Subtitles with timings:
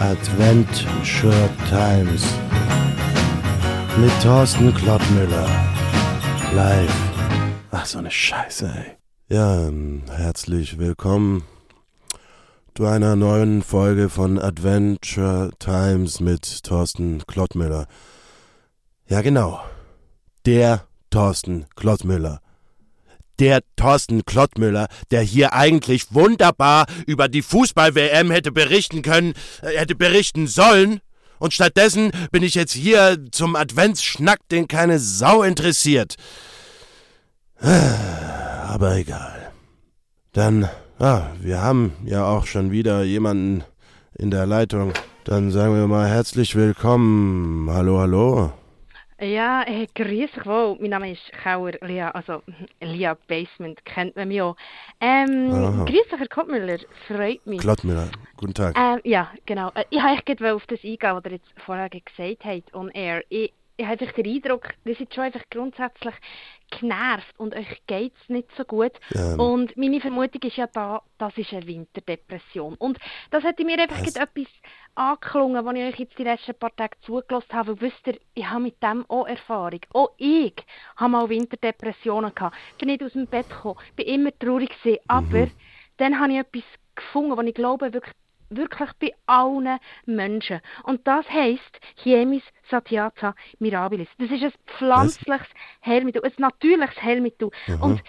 [0.00, 2.24] Adventure Times
[4.00, 5.48] mit Thorsten Klottmüller.
[6.54, 6.94] Live.
[7.72, 8.96] Ach, so eine Scheiße, ey.
[9.28, 11.42] Ja, ähm, herzlich willkommen
[12.76, 17.86] zu einer neuen Folge von Adventure Times mit Thorsten Klottmüller.
[19.08, 19.60] Ja, genau.
[20.46, 22.40] Der Thorsten Klottmüller
[23.38, 29.94] der Thorsten Klottmüller, der hier eigentlich wunderbar über die Fußball-WM hätte berichten können, äh, hätte
[29.94, 31.00] berichten sollen.
[31.38, 36.16] Und stattdessen bin ich jetzt hier zum Adventsschnack, den keine Sau interessiert.
[37.60, 39.52] Aber egal.
[40.32, 40.68] Dann,
[40.98, 43.64] ah, wir haben ja auch schon wieder jemanden
[44.14, 44.92] in der Leitung.
[45.24, 47.70] Dann sagen wir mal herzlich willkommen.
[47.70, 48.52] Hallo, hallo.
[49.20, 50.76] Ja, hey, grüß dich wohl.
[50.80, 52.40] Mein Name ist Kauer Lia, also
[52.80, 54.54] Lia Basement kennt man mich auch.
[55.00, 55.50] Ähm,
[55.86, 56.78] grüß dich, Herr Kottmüller,
[57.08, 57.58] freut mich.
[57.58, 58.78] Klottmüller, guten Tag.
[58.78, 59.72] Ähm, ja, genau.
[59.74, 63.24] Äh, ich wollte auf das eingehen, was ihr jetzt vorher gesagt habt, on air.
[63.28, 66.14] Ich, ich habe den Eindruck, ihr seid schon einfach grundsätzlich
[66.68, 68.92] genervt und euch geht es nicht so gut.
[69.10, 69.36] Ja.
[69.36, 72.74] Und meine Vermutung ist ja da, das ist eine Winterdepression.
[72.74, 72.98] Und
[73.30, 74.46] das hätte mir einfach etwas
[74.96, 77.80] angeklungen, als ich euch jetzt die letzten paar Tage zugelassen habe.
[77.80, 79.80] Weil wisst ihr, ich habe mit dem auch Erfahrung.
[79.92, 80.54] Auch ich
[80.96, 82.56] habe mal Winterdepressionen gehabt.
[82.78, 84.98] Bin nicht aus dem Bett gekommen, bin immer traurig gewesen.
[85.04, 85.08] Mhm.
[85.08, 85.48] Aber
[85.98, 86.64] dann habe ich etwas
[86.96, 88.14] gefunden, was ich glaube, wirklich
[88.50, 90.60] wirklich bei allen Menschen.
[90.84, 94.08] Und das heisst Chemis Satiata mirabilis.
[94.18, 95.48] Das ist ein pflanzliches
[95.84, 97.50] Heilmittel, ein natürliches Heilmittel.
[97.66, 97.82] Mhm.
[97.82, 98.02] Und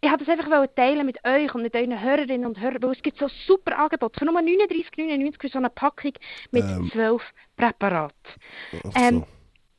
[0.00, 3.02] ich wollte das einfach teilen mit euch und mit euren Hörerinnen und Hörern, weil es
[3.02, 4.18] gibt so super Angebote.
[4.18, 6.12] Für nur 39,99 für so eine Packung
[6.50, 6.90] mit ähm.
[6.92, 7.22] 12
[7.56, 8.14] Präparaten.
[8.96, 9.24] Ähm,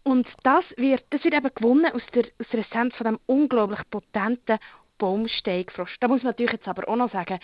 [0.04, 3.82] und das wird, das wird eben gewonnen aus der, aus der Essenz von dem unglaublich
[3.90, 4.58] potenten
[4.98, 5.98] Baumsteigfrost.
[6.00, 7.40] Da muss man natürlich jetzt aber auch noch sagen,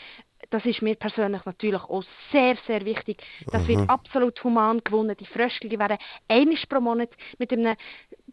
[0.50, 3.24] das ist mir persönlich natürlich auch sehr, sehr wichtig.
[3.48, 3.68] Das Aha.
[3.68, 5.16] wird absolut human gewonnen.
[5.20, 7.76] Die Fröschel, die werden einmal pro Monat mit einem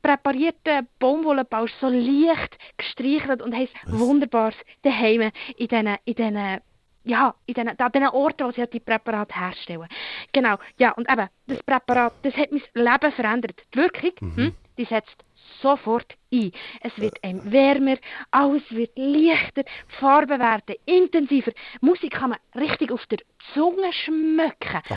[0.02, 6.60] präparierten Baumwollenbausch so leicht gestreichelt und haben wunderbares daheim in diesen, in diesen
[7.04, 9.88] ja, in den, an den Orten, wo sie halt die Präparate herstellen.
[10.32, 13.62] Genau, ja, und eben, das Präparat, das hat mein Leben verändert.
[13.72, 14.36] Die Wirkung, mhm.
[14.36, 15.24] hm, die setzt
[15.62, 16.52] sofort ein.
[16.82, 17.96] Es wird einem wärmer,
[18.30, 21.52] alles wird leichter, die Farben werden intensiver.
[21.80, 23.18] Musik kann man richtig auf der
[23.54, 23.92] Zunge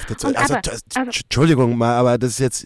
[0.06, 2.66] der Zunge, also, eben, also, Entschuldigung mal, aber das ist jetzt,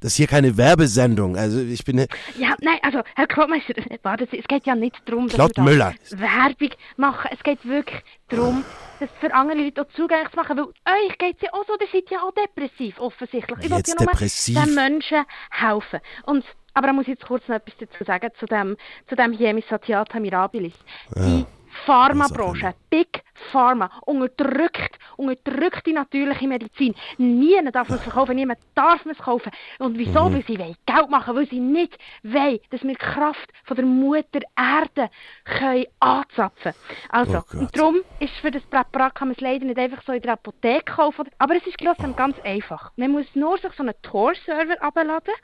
[0.00, 1.36] das ist hier keine Werbesendung.
[1.36, 2.06] Also ich bin...
[2.38, 6.70] Ja, nein, also Herr Klottmeister, warte, es geht ja nicht darum, dass Klott wir Werbung
[6.96, 7.30] machen.
[7.32, 8.64] Es geht wirklich darum,
[9.00, 11.74] das für andere Leute auch zugänglich zu machen, weil euch geht es ja auch so,
[11.80, 13.58] ihr seid ja auch depressiv, offensichtlich.
[13.62, 16.00] Ich wollte ja nur den Menschen helfen.
[16.24, 18.76] Und aber da muss ich jetzt kurz noch etwas dazu sagen, zu dem,
[19.08, 20.74] zu dem Hiemis Satiata Mirabilis.
[21.14, 21.24] Ja.
[21.24, 21.46] Die
[21.86, 26.94] Pharmabranche, Big Pharma, unterdrückt, unterdrückt die natürliche Medizin.
[27.18, 29.52] Niemand darf es verkaufen, niemand darf es kaufen.
[29.78, 30.28] Und wieso?
[30.28, 30.34] Mhm.
[30.34, 33.86] Weil sie wollen Geld machen, weil sie nicht wollen, dass wir die Kraft von der
[33.86, 35.10] Mutter Erde
[35.44, 36.72] können anzapfen
[37.08, 40.12] Also, oh und darum ist für das Präparat kann man es leider nicht einfach so
[40.12, 42.12] in der Apotheke kaufen, aber es ist oh.
[42.14, 42.92] ganz einfach.
[42.96, 45.34] Man muss nur sich so einen Tor-Server abladen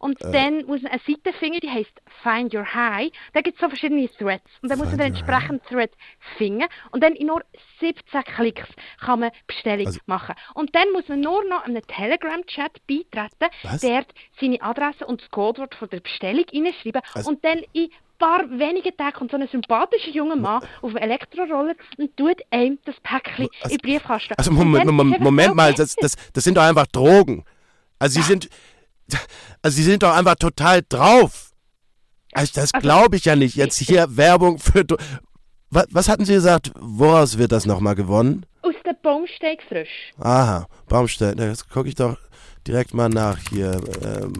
[0.00, 0.32] und äh.
[0.32, 3.10] dann muss man eine Seite finden, die heißt Find Your High.
[3.32, 5.92] Da gibt es so verschiedene Threads und dann muss man den entsprechenden Thread
[6.36, 7.42] finden und dann in nur
[7.80, 8.68] 17 Klicks
[9.00, 10.34] kann Bestellung also, machen.
[10.54, 13.80] Und dann muss man nur noch einem Telegram-Chat beitreten, was?
[13.80, 14.06] dort
[14.40, 18.94] seine Adresse und das Codewort von der Bestellung reinschreiben also, und dann in paar wenige
[18.96, 23.48] Tage kommt so ein sympathischer junger Mann auf einem Elektroroller und tut einem das Päckchen
[23.62, 24.34] also, in den Briefkasten.
[24.36, 27.44] Also Moment, Moment, Moment mal, das, das, das sind doch einfach Drogen.
[27.98, 28.48] Also sie sind,
[29.62, 31.50] also sie sind doch einfach total drauf.
[32.32, 33.56] Also das also, glaube ich ja nicht.
[33.56, 34.84] Jetzt hier Werbung für
[35.70, 36.72] was, was hatten Sie gesagt?
[36.78, 38.44] Woraus wird das nochmal gewonnen?
[38.90, 40.10] Der Baumsteigfrisch.
[40.18, 41.38] Aha, Baumsteig.
[41.38, 42.16] Jetzt gucke ich doch
[42.66, 43.80] direkt mal nach hier.
[44.02, 44.32] Ähm,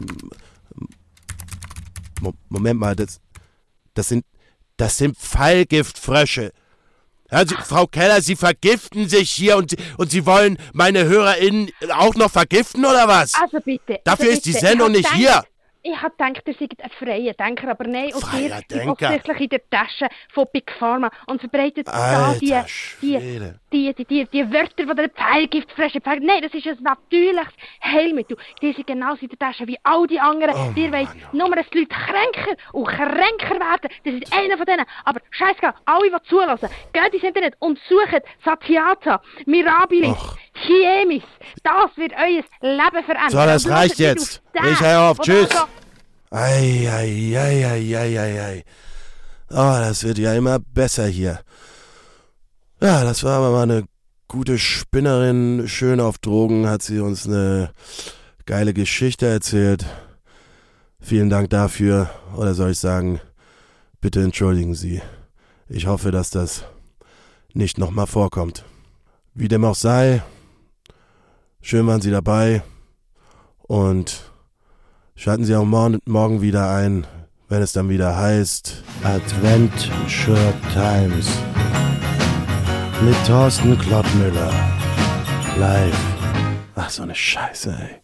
[2.49, 3.21] Moment mal, das,
[3.93, 4.25] das sind,
[4.75, 6.51] das sind Fallgiftfrösche.
[7.31, 12.15] Ja, Sie, Frau Keller, Sie vergiften sich hier und, und Sie wollen meine HörerInnen auch
[12.15, 13.33] noch vergiften oder was?
[13.35, 14.01] Also bitte.
[14.03, 15.45] Dafür also ist die Sendung nicht hier.
[15.83, 19.49] Ich habe gedacht, ihr seid ein freier Denker, aber nein, auch ihr seid offensichtlich in
[19.49, 22.55] der Tasche von Big Pharma und verbreitet da die,
[23.01, 23.17] die,
[23.71, 26.19] die, die, die, die Wörter, die der Pfeilgift frische Pfeil...
[26.19, 28.37] Nein, das ist ein natürliches Heilmittel.
[28.61, 30.53] Die sind genauso in der Tasche wie all die anderen.
[30.53, 33.89] Oh, ihr wollt nur, dass die Leute kränker und kränker werden.
[34.03, 34.85] Das ist einer von denen.
[35.05, 40.15] Aber scheiße, alle, die zulassen, geht ins Internet und sucht Satiata, Mirabilis.
[40.65, 41.23] Chiemis.
[41.63, 43.29] Das wird euer Leben verändern.
[43.29, 44.41] So, das reicht jetzt.
[44.53, 45.19] Ich höre auf.
[45.19, 45.49] Tschüss.
[46.29, 48.63] Ei, ei, ei, ei, ei, ei, ei.
[49.49, 51.39] Oh, das wird ja immer besser hier.
[52.81, 53.83] Ja, das war aber mal eine
[54.27, 57.71] gute Spinnerin, schön auf Drogen, hat sie uns eine
[58.45, 59.85] geile Geschichte erzählt.
[61.01, 62.09] Vielen Dank dafür.
[62.37, 63.19] Oder soll ich sagen,
[63.99, 65.01] bitte entschuldigen Sie.
[65.67, 66.63] Ich hoffe, dass das
[67.53, 68.63] nicht nochmal vorkommt.
[69.33, 70.21] Wie dem auch sei,
[71.61, 72.63] schön waren Sie dabei
[73.63, 74.31] und
[75.15, 77.07] schalten Sie auch morgen wieder ein,
[77.49, 81.29] wenn es dann wieder heißt Adventure Times
[83.03, 84.51] mit Thorsten Klottmüller.
[85.57, 85.99] Live.
[86.75, 87.99] Ach, so eine Scheiße, ey.